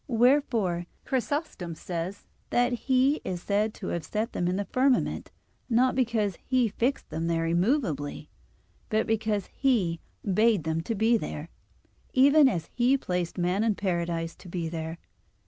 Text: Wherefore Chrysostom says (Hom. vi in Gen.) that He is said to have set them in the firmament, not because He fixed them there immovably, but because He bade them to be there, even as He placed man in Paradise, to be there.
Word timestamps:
Wherefore 0.07 0.87
Chrysostom 1.05 1.75
says 1.75 2.25
(Hom. 2.51 2.69
vi 2.69 2.69
in 2.69 2.69
Gen.) 2.71 2.71
that 2.73 2.79
He 2.85 3.21
is 3.23 3.43
said 3.43 3.75
to 3.75 3.87
have 3.89 4.03
set 4.03 4.33
them 4.33 4.47
in 4.47 4.55
the 4.55 4.65
firmament, 4.65 5.29
not 5.69 5.93
because 5.93 6.39
He 6.43 6.69
fixed 6.69 7.11
them 7.11 7.27
there 7.27 7.45
immovably, 7.45 8.27
but 8.89 9.05
because 9.05 9.45
He 9.53 9.99
bade 10.25 10.63
them 10.63 10.81
to 10.81 10.95
be 10.95 11.17
there, 11.17 11.49
even 12.13 12.49
as 12.49 12.65
He 12.73 12.97
placed 12.97 13.37
man 13.37 13.63
in 13.63 13.75
Paradise, 13.75 14.35
to 14.37 14.49
be 14.49 14.67
there. 14.69 14.97